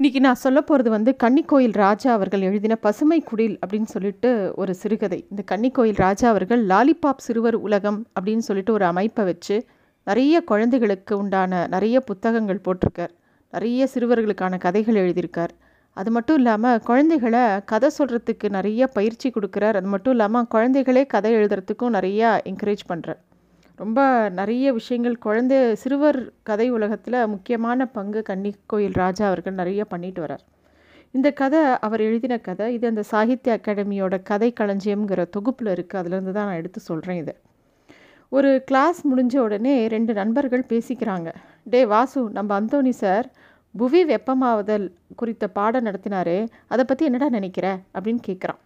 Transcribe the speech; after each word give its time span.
இன்றைக்கி 0.00 0.18
நான் 0.18 0.34
சொல்ல 0.34 0.60
போகிறது 0.60 0.90
வந்து 0.90 1.16
கன்னிக்கோயில் 1.22 1.72
ராஜா 1.72 2.12
அவர்கள் 2.12 2.40
எழுதின 2.40 2.76
பசுமை 2.76 3.22
குடில் 3.22 3.58
அப்படின்னு 3.58 3.84
சொல்லிட்டு 3.84 4.52
ஒரு 4.56 4.74
சிறுகதை. 4.74 5.26
இந்த 5.30 5.42
கன்னிக்கோயில் 5.52 5.96
ராஜா 5.96 6.28
அவர்கள் 6.28 6.66
லாலிபாப் 6.66 7.22
சிறுவர் 7.26 7.54
உலகம் 7.54 8.06
அப்படின்னு 8.20 8.38
சொல்லிட்டு 8.38 8.72
ஒரு 8.72 8.84
அமைப்பை 8.84 9.24
வச்சு 9.24 9.66
நிறைய 10.04 10.40
குழந்தைகளுக்கு 10.40 11.18
உண்டான 11.18 11.66
நிறைய 11.66 12.00
புத்தகங்கள் 12.00 12.60
போட்டிருக்கார். 12.64 13.12
நிறைய 13.52 13.88
சிறுவர்களுக்கான 13.94 14.58
கதைகள் 14.58 14.94
எழுதியிருக்கார். 14.94 15.54
அது 15.96 16.10
மட்டும் 16.10 16.36
இல்லாமல் 16.36 16.80
குழந்தைகளை 16.80 17.44
கதை 17.64 17.90
சொல்கிறதுக்கு 17.98 18.48
நிறைய 18.48 18.86
பயிற்சி 18.86 19.30
கொடுக்குறார். 19.30 19.74
அது 19.74 19.86
மட்டும் 19.86 20.12
இல்லாமல் 20.12 20.50
குழந்தைகளே 20.54 21.06
கதை 21.06 21.34
எழுதுறதுக்கும் 21.34 21.96
நிறையா 21.98 22.32
என்கரேஜ் 22.52 22.84
பண்ணுறார் 22.88 23.22
ரொம்ப 23.82 24.00
நிறைய 24.38 24.66
விஷயங்கள். 24.78 25.14
குழந்தை 25.24 25.56
சிறுவர் 25.82 26.18
கதை 26.48 26.66
உலகத்தில் 26.76 27.16
முக்கியமான 27.32 27.86
பங்கு 27.96 28.20
கன்னிக்கோயில் 28.28 28.98
ராஜா 29.02 29.24
அவர்கள் 29.30 29.60
நிறைய 29.60 29.84
பண்ணிட்டு 29.92 30.20
வரார் 30.24 30.44
இந்த 31.16 31.28
கதை 31.40 31.62
அவர் 31.86 32.02
எழுதின 32.08 32.34
கதை 32.46 32.66
இது 32.76 32.86
அந்த 32.90 33.02
சாகித்ய 33.10 33.56
அகாடமியோட 33.58 34.14
கதை 34.30 34.48
களஞ்சியம்ங்கிற 34.60 35.24
தொகுப்பில் 35.36 35.70
இருக்குது 35.74 36.00
அதுலேருந்து 36.00 36.34
தான் 36.38 36.48
நான் 36.48 36.60
எடுத்து 36.60 36.80
சொல்கிறேன் 36.80 37.20
இதை. 37.22 37.34
ஒரு 38.32 38.50
கிளாஸ் 38.68 39.00
முடிஞ்ச 39.10 39.34
உடனே 39.46 39.74
ரெண்டு 39.94 40.12
நண்பர்கள் 40.20 40.64
பேசிக்கிறாங்க. 40.72 41.28
டே 41.72 41.80
வாசு 41.92 42.22
நம்ம 42.38 42.50
அந்தோனி 42.60 42.94
சார் 43.02 43.26
புவி 43.74 44.00
வெப்பமாவதல் 44.10 44.86
குறித்த 45.20 45.44
பாடம் 45.58 45.86
நடத்தினாரே 45.88 46.38
அதை 46.72 46.82
பற்றி 46.84 47.04
என்னடா 47.10 47.28
நினைக்கிற? 47.38 47.66
அப்படின்னு 47.96 48.22
கேட்குறான் 48.28 48.60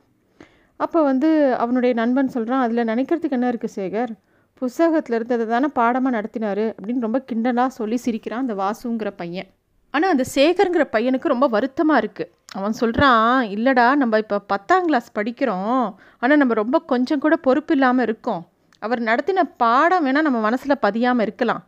அப்போ 0.80 0.98
வந்து 1.10 1.30
அவனுடைய 1.64 1.92
நண்பன் 2.00 2.34
சொல்கிறான் 2.36 2.64
அதில் 2.64 2.88
நினைக்கிறதுக்கு 2.92 3.36
என்ன 3.38 3.46
இருக்குது 3.52 3.77
சேகர்? 3.78 4.12
புஸ்தகத்தில் 4.60 5.16
இருந்ததை 5.16 5.44
தானே 5.52 5.68
பாடமாக 5.78 6.12
நடத்தினார் 6.16 6.64
அப்படின்னு 6.76 7.06
ரொம்ப 7.06 7.18
கிண்டலாக 7.28 7.70
சொல்லி 7.78 7.96
சிரிக்கிறான் 8.04 8.44
அந்த 8.44 8.54
வாசுங்கிற 8.62 9.10
பையன். 9.20 9.48
ஆனால் 9.94 10.12
அந்த 10.14 10.24
சேகருங்கிற 10.34 10.84
பையனுக்கு 10.94 11.32
ரொம்ப 11.32 11.46
வருத்தமாக 11.54 12.00
இருக்குது 12.02 12.30
அவன் 12.58 12.78
சொல்கிறான் 12.80 13.38
இல்லைடா 13.54 13.86
நம்ம 14.00 14.18
இப்போ 14.22 14.36
பத்தாம் 14.52 14.86
கிளாஸ் 14.88 15.08
படிக்கிறோம். 15.18 15.84
ஆனால் 16.22 16.41
நம்ம 16.42 16.56
ரொம்ப 16.62 16.78
கொஞ்சம் 16.92 17.22
கூட 17.24 17.36
பொறுப்பு 17.46 17.74
இல்லாமல் 17.77 18.06
இருக்கோம். 18.06 18.42
அவர் 18.83 19.00
நடத்தின 19.08 19.44
பாடம் 19.62 20.05
வேணால் 20.06 20.27
நம்ம 20.28 20.41
மனசில் 20.48 20.83
பதியாமல் 20.86 21.24
இருக்கலாம். 21.27 21.62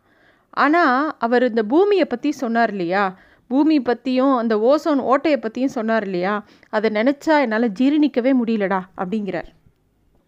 ஆனால் 0.63 0.99
அவர் 1.25 1.43
இந்த 1.49 1.63
பூமியை 1.73 2.05
பற்றி 2.13 2.29
சொன்னார் 2.43 2.73
இல்லையா? 2.75 3.05
பூமி 3.49 3.77
பற்றியும் 3.89 4.35
அந்த 4.41 4.53
ஓசோன் 4.71 5.01
ஓட்டையை 5.11 5.39
பற்றியும் 5.39 5.75
சொன்னார் 5.77 6.05
இல்லையா? 6.09 6.35
அதை 6.75 6.89
நினச்சா 6.99 7.35
என்னால் 7.45 7.73
ஜீரணிக்கவே 7.79 8.33
முடியலடா 8.41 8.81
அப்படிங்கிறார். 9.01 9.49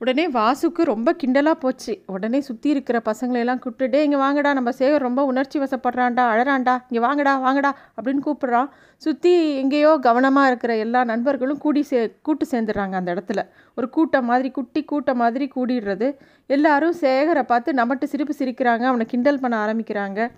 உடனே 0.01 0.23
வாசுக்கு 0.37 0.81
ரொம்ப 0.91 1.09
கிண்டலாக 1.21 1.57
போச்சு. 1.63 1.93
உடனே 2.15 2.39
சுற்றி 2.47 2.69
இருக்கிற 2.73 2.97
பசங்களையெல்லாம் 3.09 3.61
கூப்பிட்டுட்டே 3.63 3.99
இங்கே 4.05 4.19
வாங்கடா 4.23 4.51
நம்ம 4.57 4.71
சேகர் 4.79 5.05
ரொம்ப 5.07 5.21
உணர்ச்சி 5.31 5.57
வசப்படுறான்டா 5.63 6.23
அழறான்டா 6.33 6.73
இங்கே 6.89 7.01
வாங்கடா 7.05 7.33
வாங்கடா 7.45 7.71
அப்படின்னு 7.97 8.23
கூப்பிட்றான். 8.27 8.69
சுற்றி 9.05 9.33
எங்கேயோ 9.61 9.91
கவனமாக 10.07 10.49
இருக்கிற 10.51 10.73
எல்லா 10.85 11.03
நண்பர்களும் 11.11 11.61
கூடி 11.65 11.83
சே 11.91 11.99
கூட்டு 12.27 12.47
சேர்ந்துடுறாங்க 12.51 12.95
அந்த 13.01 13.11
இடத்துல. 13.15 13.41
ஒரு 13.77 13.89
கூட்டம் 13.97 14.29
மாதிரி 14.31 14.51
குட்டி 14.57 14.83
கூட்டம் 14.91 15.21
மாதிரி 15.23 15.47
கூடிடுறது. 15.55 16.09
எல்லாரும் 16.55 16.97
சேகரை 17.03 17.45
பார்த்து 17.53 17.79
நம்மட்டு 17.81 18.11
சிரிப்பு 18.13 18.35
சிரிக்கிறாங்க 18.41 18.85
அவனை 18.91 19.07
கிண்டல் 19.13 19.43
பண்ண 19.45 19.57
ஆரம்பிக்கிறாங்க. 19.65 20.29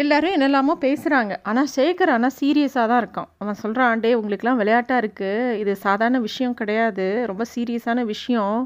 எல்லோரும் 0.00 0.34
என்னெல்லாமோ 0.36 0.72
பேசுகிறாங்க 0.84 1.34
ஆனால் 1.48 1.68
சேகர் 1.74 2.10
ஆனால் 2.14 2.34
சீரியஸாக 2.38 2.86
தான் 2.90 3.00
இருக்கான். 3.02 3.28
அவன் 3.42 3.58
சொல்கிறான் 3.60 4.00
டே 4.04 4.10
உங்களுக்கெல்லாம் 4.18 4.58
விளையாட்டாக 4.60 5.02
இருக்குது 5.02 5.54
இது 5.60 5.72
சாதாரண 5.84 6.18
விஷயம் 6.26 6.56
கிடையாது. 6.60 7.06
ரொம்ப 7.30 7.44
சீரியஸான 7.52 8.02
விஷயம். 8.10 8.58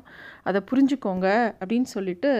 அதை 0.51 0.61
புரிஞ்சுக்கோங்க. 0.71 1.27
அப்படின்னு 1.61 1.89
சொல்லிட்டு 1.97 2.31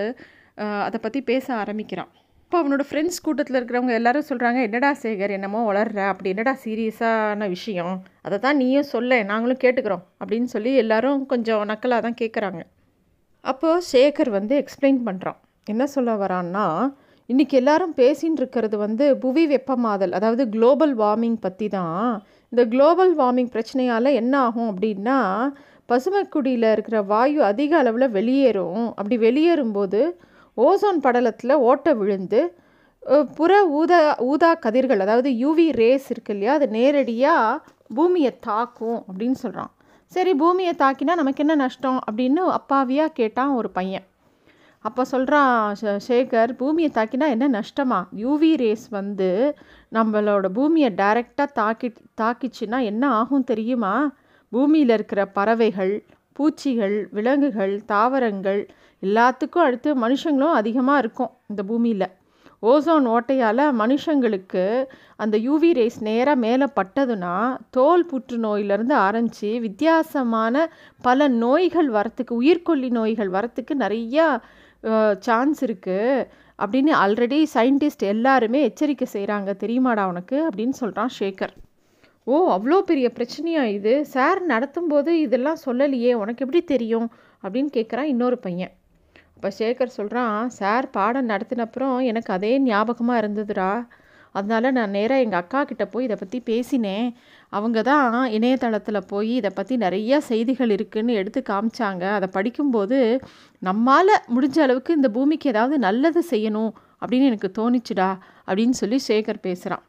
அதை 0.87 0.99
பற்றி 1.05 1.21
பேச 1.31 1.47
ஆரம்பிக்கிறான். 1.63 2.11
இப்போ 2.45 2.59
அவனோட 2.63 2.85
ஃப்ரெண்ட்ஸ் 2.89 3.21
கூட்டத்தில் 3.27 3.59
இருக்கிறவங்க 3.59 3.95
எல்லாரும் 3.99 4.27
சொல்கிறாங்க 4.31 4.61
என்னடா 4.69 4.91
சேகர் 5.03 5.35
என்னமோ 5.37 5.61
வளர்ற. 5.69 6.01
அப்படி 6.13 6.33
என்னடா 6.35 6.55
சீரியஸான 6.65 7.49
விஷயம்? 7.57 7.95
அதை 8.29 8.39
தான் 8.47 8.59
நீயும் 8.63 8.91
சொல்ல 8.95 9.21
நாங்களும் 9.31 9.63
கேட்டுக்கிறோம். 9.65 10.03
அப்படின்னு 10.21 10.51
சொல்லி 10.55 10.73
எல்லாரும் 10.85 11.21
கொஞ்சம் 11.35 11.63
நக்கலாக 11.73 12.05
தான் 12.07 12.19
கேட்குறாங்க 12.23 12.63
அப்போது 13.45 13.87
சேகர் 13.93 14.33
வந்து 14.39 14.57
எக்ஸ்பிளைன் 14.63 15.01
பண்ணுறான் 15.07 15.39
என்ன 15.67 15.85
சொல்ல 15.95 16.11
வரான்னா 16.25 16.67
இன்றைக்கி 17.31 17.53
எல்லாரும் 17.53 17.93
பேசின்னு 17.97 18.41
இருக்கிறது 18.41 18.77
வந்து 18.77 19.17
புவி 19.17 19.43
வெப்பமாதல் 19.47 20.11
அதாவது 20.11 20.49
குளோபல் 20.49 20.95
வார்மிங் 20.97 21.37
பற்றி 21.41 21.69
தான் 21.69 22.23
இந்த 22.53 22.63
குளோபல் 22.65 23.13
வார்மிங் 23.17 23.51
பிரச்சனையால் 23.53 24.11
என்ன 24.13 24.35
ஆகும் 24.39 24.71
அப்படின்னா 24.73 25.19
பசுமைக்குடியில் 25.89 26.69
இருக்கிற 26.73 27.03
வாயு 27.03 27.43
அதிக 27.43 27.79
அளவில் 27.79 28.07
வெளியேறும். 28.11 28.89
அப்படி 28.97 29.19
வெளியேறும்போது 29.19 30.01
ஓசோன் 30.57 31.01
படலத்தில் 31.01 31.57
ஓட்டை 31.69 31.95
விழுந்து 31.95 32.41
புற 33.35 33.53
ஊதா 33.81 34.01
ஊதா 34.19 34.53
கதிர்கள் 34.55 35.01
அதாவது 35.01 35.31
யூவி 35.43 35.71
ரேஸ் 35.73 36.11
இருக்கு 36.11 36.35
இல்லையா 36.35 36.53
அது 36.53 36.69
நேரடியாக 36.69 37.61
பூமியை 37.95 38.39
தாக்கும் 38.41 39.01
அப்படின்னு 39.09 39.33
சொல்கிறான் 39.33 39.73
சரி 40.13 40.35
பூமியை 40.35 40.75
தாக்கினா 40.85 41.15
நமக்கு 41.15 41.45
என்ன 41.47 41.55
நஷ்டம் 41.55 42.01
அப்படின்னு 42.11 42.45
அப்பாவியாக 42.59 43.13
கேட்டான் 43.13 43.55
ஒரு 43.55 43.71
பையன். 43.71 44.07
அப்போ 44.85 45.05
சொல்கிறான் 45.05 45.75
சேகர் 46.09 46.53
பூமியை 46.53 46.91
தாக்கினா 46.95 47.27
என்ன 47.29 47.47
நஷ்டமா? 47.49 47.99
யூவி 48.17 48.57
ரேஸ் 48.57 48.87
வந்து 48.89 49.29
நம்மளோட 49.93 50.47
பூமியை 50.49 50.91
டைரெக்டாக 50.91 51.49
தாக்கி 51.53 51.89
தாக்கிச்சுன்னா 52.21 52.79
என்ன 52.83 53.11
ஆகும் 53.11 53.45
தெரியுமா? 53.45 53.93
பூமியில் 54.53 54.89
இருக்கிற 54.89 55.27
பறவைகள் 55.27 55.93
பூச்சிகள் 56.33 56.97
விலங்குகள் 57.13 57.75
தாவரங்கள் 57.87 58.63
எல்லாத்துக்கும் 59.03 59.67
அடுத்து 59.67 59.91
மனுஷங்களும் 59.95 60.59
அதிகமாக 60.61 60.99
இருக்கும் 60.99 61.31
இந்த 61.47 61.63
பூமியில். 61.63 62.07
ஓசோன் 62.63 63.07
ஓட்டையால் 63.09 63.65
மனுஷங்களுக்கு 63.83 64.65
அந்த 65.17 65.37
யூவி 65.39 65.71
ரேஸ் 65.73 66.01
நேராக 66.03 66.37
மேலே 66.37 66.67
பட்டதுன்னா 66.77 67.35
தோல் 67.71 68.05
புற்றுநோயிலேருந்து 68.13 68.93
ஆரம்பித்து 69.07 69.51
வித்தியாசமான 69.61 70.67
பல 71.03 71.29
நோய்கள் 71.29 71.91
வரத்துக்கு 71.93 72.35
உயிர்கொல்லி 72.43 72.91
நோய்கள் 72.91 73.31
வரத்துக்கு 73.31 73.75
நிறையா 73.75 74.27
சான்ஸ் 75.19 75.61
இருக்குது 75.67 76.27
அப்படின்னு 76.59 76.93
ஆல்ரெடி 77.03 77.41
சயின்டிஸ்ட் 77.55 78.05
எல்லாருமே 78.15 78.61
எச்சரிக்கை 78.63 79.07
செய்கிறாங்க 79.13 79.51
தெரியுமாடா 79.63 80.05
உனக்கு? 80.05 80.39
அப்படின்னு 80.49 80.77
சொல்கிறான் 80.83 81.13
ஷேகர் 81.19 81.55
ஓ 82.27 82.35
அவ்வளோ 82.57 82.79
பெரிய 82.81 83.07
பிரச்சனையா 83.19 83.63
இது? 83.77 83.93
சார் 84.07 84.41
நடத்தும்போது 84.47 85.13
இதெல்லாம் 85.27 85.63
சொல்லலையே 85.67 86.13
உனக்கு 86.23 86.45
எப்படி 86.45 86.63
தெரியும்? 86.65 87.09
அப்படின்னு 87.43 87.71
கேட்குறான் 87.77 88.11
இன்னொரு 88.13 88.39
பையன். 88.39 88.73
அப்போ 89.37 89.51
சேகர் 89.59 89.97
சொல்கிறான் 89.99 90.49
சார் 90.49 90.87
பாடம் 90.91 91.29
நடத்தினப்புறம் 91.29 91.97
எனக்கு 92.11 92.31
அதே 92.33 92.53
ஞாபகமாக 92.59 93.21
இருந்ததுடா. 93.23 93.73
அதனால் 94.33 94.75
நான் 94.79 94.91
நேராக 94.91 95.25
எங்கள் 95.25 95.41
அக்கா 95.41 95.61
கிட்டே 95.65 95.85
போய் 95.85 96.05
இதை 96.05 96.17
பற்றி 96.21 96.41
பேசினேன். 96.41 97.07
அவங்க 97.53 97.79
தான் 97.91 98.07
இணையதளத்தில் 98.37 99.07
போய் 99.13 99.33
இதை 99.39 99.51
பற்றி 99.55 99.75
நிறையா 99.85 100.19
செய்திகள் 100.31 100.75
இருக்குதுன்னு 100.77 101.19
எடுத்து 101.21 101.41
காமிச்சாங்க. 101.51 102.05
அதை 102.17 102.29
படிக்கும்போது 102.37 102.99
நம்மால் 103.69 104.15
முடிஞ்ச 104.35 104.59
அளவுக்கு 104.67 104.97
இந்த 104.99 105.11
பூமிக்கு 105.17 105.49
ஏதாவது 105.53 105.79
நல்லது 105.87 106.23
செய்யணும் 106.33 106.73
அப்படின்னு 107.03 107.29
எனக்கு 107.31 107.51
தோணிச்சுடா 107.59 108.11
அப்படின்னு 108.49 108.77
சொல்லி 108.83 109.01
சேகர் 109.09 109.45
பேசுகிறான் 109.49 109.85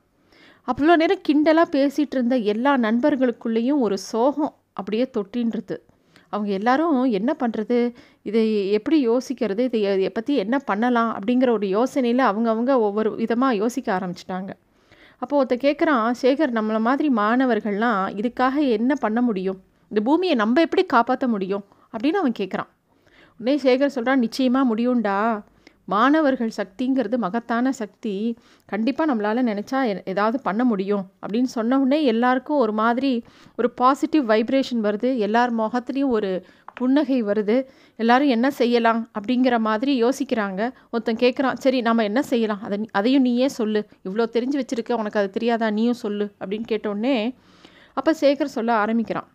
அவ்வளோ 0.68 0.96
நேரம் 1.02 1.24
கிண்டலாக 1.28 1.68
பேசிகிட்டு 1.78 2.16
இருந்த 2.18 2.36
எல்லா 2.54 2.72
நண்பர்களுக்குள்ளேயும் 2.88 3.80
ஒரு 3.86 3.98
சோகம் 4.12 4.52
அப்படியே 4.80 5.06
தொட்டின்றது. 5.16 5.76
அவங்க 6.34 6.50
எல்லாரும் 6.58 6.98
என்ன 7.20 7.32
பண்ணுறது 7.40 7.78
இதை 8.30 8.44
எப்படி 8.78 8.98
யோசிக்கிறது? 9.08 9.64
இதை 9.78 10.12
பற்றி 10.18 10.34
என்ன 10.44 10.56
பண்ணலாம் 10.70 11.12
அப்படிங்கிற 11.18 11.50
ஒரு 11.58 11.68
யோசனையில் 11.78 12.24
அவங்கவுங்க 12.32 12.74
ஒவ்வொரு 12.88 13.10
விதமாக 13.22 13.60
யோசிக்க 13.62 13.88
ஆரம்பிச்சிட்டாங்க. 13.98 14.52
அப்போது 15.22 15.58
ஒருத்த 15.58 15.60
கேட்குறான் 15.60 16.14
சேகர் 16.22 16.56
நம்மளை 16.58 16.80
மாதிரி 16.80 17.10
மாணவர்கள்லாம் 17.16 18.04
இதுக்காக 18.20 18.70
என்ன 18.70 18.96
பண்ண 18.96 19.22
முடியும்? 19.22 19.60
இந்த 19.90 20.02
பூமியை 20.04 20.36
நம்ம 20.36 20.62
எப்படி 20.62 20.84
காப்பாற்ற 20.84 21.28
முடியும்? 21.28 21.64
அப்படின்னு 21.98 22.20
அவன் 22.22 22.38
கேட்குறான் 22.40 22.70
உடனே 23.40 23.58
சேகர் 23.58 23.96
சொல்கிறான் 23.96 24.20
நிச்சயமாக 24.20 24.76
முடியும்டா. 24.76 25.44
மாணவர்கள் 25.86 26.52
சக்திங்கிறது 26.58 27.16
மகத்தான 27.18 27.72
சக்தி. 27.72 28.38
கண்டிப்பாக 28.66 29.16
நம்மளால் 29.16 29.48
நினச்சா 29.50 30.02
ஏதாவது 30.06 30.42
பண்ண 30.42 30.64
முடியும். 30.64 31.06
அப்படின்னு 31.28 31.50
சொன்ன 31.58 31.80
உடனே 31.80 32.04
எல்லாருக்கும் 32.04 32.58
ஒரு 32.58 32.74
மாதிரி 32.74 33.24
ஒரு 33.58 33.72
பாசிட்டிவ் 33.72 34.30
வைப்ரேஷன் 34.30 34.84
வருது. 34.84 35.18
எல்லார் 35.18 35.56
முகத்துலேயும் 35.56 36.16
ஒரு 36.18 36.46
புன்னகை 36.82 37.18
வருது. 37.24 37.58
எல்லாரும் 38.00 38.34
என்ன 38.36 38.48
செய்யலாம் 38.60 39.02
அப்படிங்கிற 39.18 39.56
மாதிரி 39.68 39.94
யோசிக்கிறாங்க. 40.04 40.62
ஒருத்தன் 40.92 41.22
கேட்குறான் 41.24 41.62
சரி 41.66 41.82
நம்ம 41.82 42.04
என்ன 42.10 42.22
செய்யலாம்? 42.32 42.62
அதை 42.68 42.78
அதையும் 42.92 43.26
நீயே 43.30 43.48
சொல்லு. 43.60 43.82
இவ்வளோ 44.06 44.26
தெரிஞ்சு 44.38 44.60
வச்சுருக்க 44.62 45.00
உனக்கு 45.02 45.22
அது 45.22 45.30
தெரியாதா? 45.38 45.70
நீயும் 45.80 46.02
சொல்லு. 46.06 46.28
அப்படின்னு 46.40 46.68
கேட்டோடனே 46.72 47.16
அப்போ 47.98 48.12
சேகர் 48.22 48.56
சொல்ல 48.58 48.72
ஆரம்பிக்கிறான். 48.84 49.30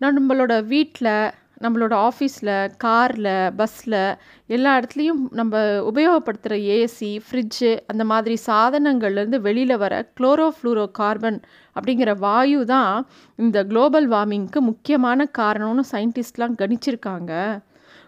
நான் 0.00 0.16
நம்மளோட 0.18 0.54
வீட்டில் 0.66 1.12
நம்மளோட 1.60 2.08
ஆஃபீஸில் 2.08 2.70
காரில் 2.76 3.52
பஸ்ஸில் 3.56 4.16
எல்லா 4.46 4.78
இடத்துலையும் 4.78 5.28
நம்ம 5.30 5.58
உபயோகப்படுத்துகிற 5.62 6.88
ஏசி 6.88 7.20
ஃப்ரிட்ஜு 7.30 7.78
அந்த 7.86 8.04
மாதிரி 8.04 8.38
சாதனங்கள்லேருந்து 8.46 9.40
வெளியில் 9.40 9.76
வர 9.76 10.10
குளோரோஃப்ளூரோ 10.20 10.90
கார்பன் 10.90 11.40
அப்படிங்கிற 11.80 12.16
வாயு 12.18 12.64
தான் 12.64 13.06
இந்த 13.36 13.64
குளோபல் 13.64 14.08
வார்மிங்க்கு 14.08 14.58
முக்கியமான 14.58 15.30
காரணம்னு 15.38 15.80
சயின்டிஸ்ட்லாம் 15.92 16.56
கணிச்சிருக்காங்க. 16.58 17.58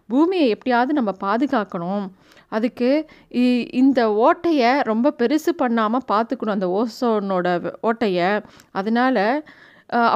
பூமியை 0.08 0.49
எப்படியாவது 0.49 0.93
நம்ம 0.93 1.12
பாதுகாக்கணும். 1.20 2.08
அதுக்கு 2.49 3.06
இ- 3.31 3.75
இந்த 3.75 4.08
ஓட்டையை 4.08 4.82
ரொம்ப 4.82 5.14
பெருசு 5.19 5.49
பண்ணாமல் 5.56 6.02
பார்த்துக்கணும். 6.08 6.50
அந்த 6.50 6.87
ஓசோனோட 6.87 7.73
ஓட்டையை. 7.82 8.43
அதனால் 8.70 9.44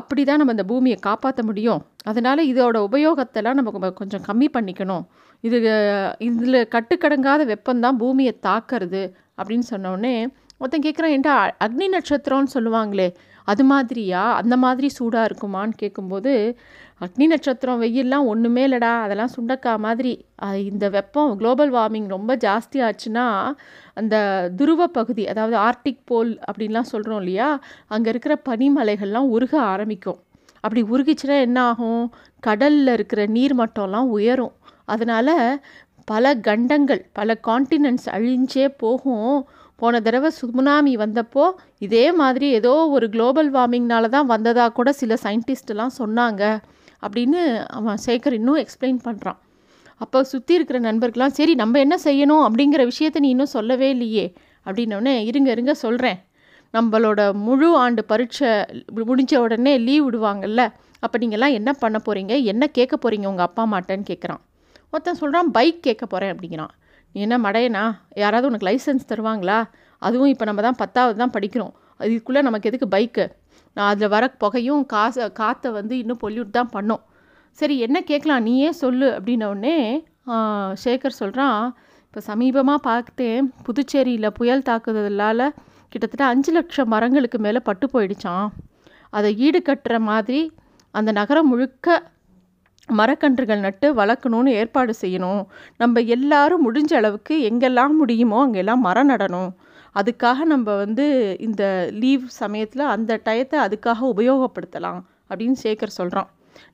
அப்படி 0.01 0.25
தான் 0.25 0.37
நம்ம 0.37 0.53
இந்த 0.53 0.65
பூமியை 0.65 0.99
காப்பாற்ற 1.01 1.43
முடியும். 1.43 1.81
அதனால் 2.05 2.43
இதோட 2.53 2.77
உபயோகத்தெல்லாம் 2.89 3.59
நம்ம 3.59 3.91
கொஞ்சம் 3.91 4.25
கம்மி 4.29 4.49
பண்ணிக்கணும். 4.57 5.05
இது 5.41 5.59
இதில் 6.19 6.69
கட்டுக்கடங்காத 6.75 7.43
வெப்பம்தான் 7.53 8.01
பூமியை 8.03 8.35
தாக்கிறது 8.47 9.03
அப்படின்னு 9.39 9.67
சொன்னோடனே 9.71 10.15
ஒருத்தன் 10.65 10.85
கேட்குறான் 10.85 11.15
ஏன்டா 11.17 11.33
அக்னி 11.65 11.87
நட்சத்திரம்னு 11.95 12.55
சொல்லுவாங்களே 12.57 13.09
அது 13.49 13.63
மாதிரியா? 13.71 14.21
அந்த 14.41 14.55
மாதிரி 14.63 14.89
சூடாக 14.97 15.29
இருக்குமான்னு 15.29 15.75
கேட்கும்போது 15.77 16.33
அக்னி 17.05 17.27
நட்சத்திரம் 17.33 17.81
வெயில்லாம் 17.83 18.29
ஒன்றுமே 18.33 18.63
இல்லைடா 18.69 18.93
அதெல்லாம் 19.05 19.33
சுண்டக்கா 19.35 19.73
மாதிரி. 19.85 20.13
இந்த 20.71 20.89
வெப்பம் 20.95 21.33
குளோபல் 21.41 21.73
வார்மிங் 21.75 22.07
ரொம்ப 22.15 22.37
ஜாஸ்தி 22.45 22.79
ஆச்சுன்னா 22.89 23.27
அந்த 24.01 24.15
துருவ 24.61 24.87
பகுதி 24.99 25.25
அதாவது 25.33 25.57
ஆர்டிக் 25.67 26.03
போல் 26.05 26.31
அப்படின்லாம் 26.49 26.91
சொல்கிறோம் 26.93 27.21
இல்லையா 27.23 27.49
அங்கே 27.97 28.11
இருக்கிற 28.15 28.37
பனிமலைகள்லாம் 28.49 29.29
உருக 29.37 29.55
ஆரம்பிக்கும். 29.73 30.21
அப்படி 30.65 30.83
உருகிச்சுன்னா 30.95 31.37
என்ன 31.49 31.59
ஆகும்? 31.71 32.05
கடலில் 32.41 32.93
இருக்கிற 32.97 33.23
நீர் 33.37 33.57
மட்டம்லாம் 33.59 34.09
உயரும். 34.17 34.55
அதனால் 34.95 35.35
பல 36.13 36.35
கண்டங்கள் 36.49 37.03
பல 37.19 37.37
காண்டினென்ட்ஸ் 37.49 38.09
அழிஞ்சே 38.17 38.67
போகும். 38.83 39.35
போன 39.77 40.01
தடவை 40.01 40.31
சுனாமி 40.31 40.97
வந்தப்போ 40.97 41.45
இதே 41.79 42.13
மாதிரி 42.13 42.49
ஏதோ 42.51 42.75
ஒரு 42.89 43.09
குளோபல் 43.09 43.51
வார்மிங்னால 43.53 44.09
தான் 44.09 44.27
வந்ததாக 44.27 44.73
கூட 44.73 44.93
சில 44.93 45.17
சயின்டிஸ்டெலாம் 45.23 45.97
சொன்னாங்க 45.99 46.43
அப்படின்னு 47.03 47.41
அவன் 47.67 47.99
சேகர் 48.07 48.33
இன்னும் 48.33 48.57
எக்ஸ்பிளைன் 48.57 49.01
பண்ணுறான் 49.05 49.41
அப்போ 50.01 50.19
சுற்றி 50.25 50.55
இருக்கிற 50.55 50.79
நண்பர்கள்லாம் 50.81 51.35
சரி 51.39 51.55
நம்ம 51.55 51.79
என்ன 51.79 51.97
செய்யணும்? 52.05 52.45
அப்படிங்கிற 52.47 52.83
விஷயத்த 52.93 53.19
நீ 53.19 53.29
இன்னும் 53.29 53.55
சொல்லவே 53.57 53.89
இல்லையே. 53.91 54.25
அப்படின்னோடனே 54.67 55.15
இருங்க 55.25 55.51
இருங்க 55.51 55.75
சொல்கிறேன் 55.75 56.19
நம்மளோட 56.75 57.21
முழு 57.35 57.77
ஆண்டு 57.77 58.05
பரீட்சை 58.05 58.51
முடிஞ்ச 59.11 59.37
உடனே 59.37 59.79
லீவ் 59.79 60.05
விடுவாங்கல்ல. 60.07 60.63
அப்போ 61.01 61.17
நீங்கள்லாம் 61.19 61.53
என்ன 61.53 61.71
பண்ண 61.73 61.99
போகிறீங்க 62.07 62.43
என்ன 62.43 62.67
கேட்க 62.67 62.95
போகிறீங்க 62.97 63.27
உங்கள் 63.27 63.47
அப்பா 63.47 63.63
அம்மாட்டன்னு 63.67 64.07
கேட்குறான் 64.11 64.43
ஒருத்தன் 64.91 65.21
சொல்கிறான் 65.23 65.51
பைக் 65.51 65.83
கேட்க 65.83 66.07
போகிறேன் 66.07 66.33
அப்படிங்கிறான். 66.35 66.73
நீ 67.15 67.21
என்ன 67.27 67.37
மடையனா? 67.47 67.85
யாராவது 68.23 68.49
உனக்கு 68.51 68.69
லைசன்ஸ் 68.71 69.11
தருவாங்களா? 69.11 69.59
அதுவும் 70.03 70.31
இப்போ 70.35 70.45
நம்ம 70.49 70.63
தான் 70.67 70.79
பத்தாவது 70.83 71.17
தான் 71.23 71.35
படிக்கிறோம். 71.37 71.73
இதுக்குள்ளே 72.09 72.41
நமக்கு 72.49 72.69
எதுக்கு 72.71 72.89
பைக்கு 72.95 73.25
நான் 73.77 73.89
அதில் 73.93 74.13
வர 74.15 74.25
புகையும் 74.43 74.83
காசை 74.93 75.25
காற்றை 75.41 75.71
வந்து 75.79 75.95
இன்னும் 76.03 76.21
பொல்யூட் 76.25 76.57
தான் 76.59 76.73
பண்ணோம். 76.77 77.03
சரி 77.59 77.75
என்ன 77.87 77.99
கேட்கலாம்? 78.11 78.45
நீயே 78.49 78.71
சொல்லு 78.83 79.09
அப்படின்னோடனே 79.17 79.77
சேகர் 80.85 81.19
சொல்கிறான் 81.21 81.61
இப்போ 82.07 82.21
சமீபமாக 82.31 82.81
பார்த்தேன் 82.89 83.47
புதுச்சேரியில் 83.67 84.35
புயல் 84.39 84.67
தாக்குதலால் 84.69 85.47
கிட்டத்தட்ட 85.93 86.25
அஞ்சு 86.33 86.51
லட்சம் 86.57 86.91
மரங்களுக்கு 86.93 87.39
மேலே 87.47 87.61
பட்டு 87.69 87.87
போயிடுச்சான் 87.95 88.47
அதை 89.17 89.31
ஈடு 89.47 89.61
கட்டுற 89.69 89.97
மாதிரி 90.11 90.41
அந்த 90.95 91.11
நகரம் 91.19 91.51
முழுக்க 91.53 91.97
மரக்கன்றுகள் 92.89 93.65
நட்டு 93.67 93.87
வளர்க்கணும்னு 94.01 94.51
ஏற்பாடு 94.61 94.93
செய்யணும். 95.03 95.43
நம்ம 95.83 96.01
எல்லாரும் 96.17 96.65
முடிஞ்ச 96.67 96.93
அளவுக்கு 97.01 97.35
எங்கெல்லாம் 97.51 97.95
முடியுமோ 98.01 98.39
அங்கெல்லாம் 98.45 98.83
மரம் 98.89 99.11
நடணும். 99.13 99.51
அதுக்காக 100.01 100.45
நம்ம 100.53 100.69
வந்து 100.85 101.05
இந்த 101.47 101.63
லீவ் 102.03 102.25
சமயத்தில் 102.43 102.85
அந்த 102.95 103.21
டயத்தை 103.27 103.59
அதுக்காக 103.67 104.01
உபயோகப்படுத்தலாம் 104.15 105.01
அப்படின்னு 105.31 105.59
சேகர் 105.65 105.99
சொல்கிறான் 105.99 106.31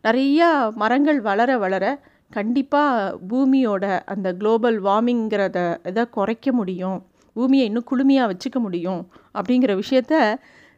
நிறையா 0.07 0.49
மரங்கள் 0.83 1.21
வளர 1.29 1.51
வளர 1.65 1.85
கண்டிப்பாக 2.31 3.19
பூமியோட 3.31 3.85
அந்த 4.13 4.29
குளோபல் 4.41 4.79
வார்மிங்கிறத 4.87 5.59
இதை 5.91 6.05
குறைக்க 6.17 6.53
முடியும். 6.53 6.99
பூமியை 7.37 7.65
இன்னும் 7.69 7.89
குளுமையாக 7.91 8.31
வச்சுக்க 8.33 8.59
முடியும் 8.67 9.01
அப்படிங்கிற 9.39 9.75
விஷயத்த 9.83 10.15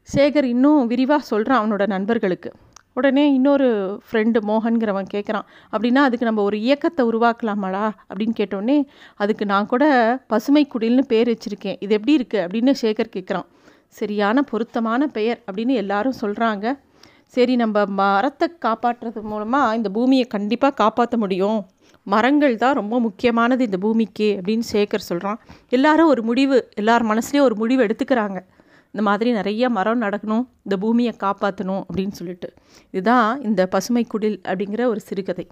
சேகர் 0.08 0.48
இன்னும் 0.54 0.86
விரிவாக 0.92 1.28
சொல்கிறான் 1.30 1.60
அவனோட 1.62 1.86
நண்பர்களுக்கு. 1.86 2.50
உடனே 2.92 3.24
இன்னொரு 3.32 3.68
ஃப்ரெண்டு 4.06 4.38
மோகன்கிறவன் 4.48 5.10
கேட்குறான் 5.14 5.46
அப்படின்னா 5.72 6.02
அதுக்கு 6.08 6.24
நம்ம 6.24 6.42
ஒரு 6.42 6.60
இயக்கத்தை 6.60 7.02
உருவாக்கலாமாடா? 7.06 7.84
அப்படின்னு 8.10 8.34
கேட்டோடனே 8.40 8.78
அதுக்கு 9.16 9.46
நான் 9.46 9.66
கூட 9.66 9.84
பசுமை 10.26 10.68
குடில்னு 10.74 11.04
பேர் 11.12 11.30
வச்சுருக்கேன். 11.32 11.76
இது 11.80 11.94
எப்படி 11.98 12.16
இருக்குது 12.18 12.44
அப்படின்னு 12.44 12.74
சேகர் 12.82 13.14
கேட்குறான் 13.16 13.48
சரியான 14.00 14.42
பொருத்தமான 14.42 15.06
பெயர் 15.06 15.42
அப்படின்னு 15.46 15.74
எல்லாரும் 15.74 16.20
சொல்கிறாங்க 16.20 16.66
சரி 17.34 17.56
நம்ம 17.56 17.84
மரத்தை 18.00 18.48
காப்பாற்றுறது 18.64 19.20
மூலமாக 19.22 19.76
இந்த 19.76 19.88
பூமியை 19.88 20.26
கண்டிப்பாக 20.26 20.74
காப்பாற்ற 20.74 21.16
முடியும். 21.16 21.60
மரங்கள் 22.06 22.54
தான் 22.56 22.74
ரொம்ப 22.74 22.94
முக்கியமானது 23.00 23.64
இந்த 23.64 23.78
பூமிக்கு 23.78 24.28
அப்படின்னு 24.38 24.66
சேகர் 24.72 25.08
சொல்கிறான் 25.08 25.38
எல்லாரும் 25.68 26.06
ஒரு 26.06 26.22
முடிவு 26.22 26.56
எல்லார் 26.74 27.04
மனசுலேயும் 27.06 27.46
ஒரு 27.48 27.56
முடிவு 27.56 27.82
எடுத்துக்கிறாங்க. 27.86 28.38
இந்த 28.92 29.08
மாதிரி 29.10 29.32
நிறைய 29.32 29.68
மரம் 29.68 30.02
நடக்கணும் 30.02 30.46
இந்த 30.62 30.76
பூமியை 30.78 31.14
காப்பாற்றணும் 31.20 31.82
அப்படின்னு 31.92 32.10
சொல்லிட்டு. 32.10 32.52
இதுதான் 32.90 33.42
இந்த 33.42 33.66
பசுமை 33.66 34.06
குடில் 34.06 34.40
அப்படிங்கிற 34.48 34.84
ஒரு 34.84 35.00
சிறுகதை. 35.00 35.46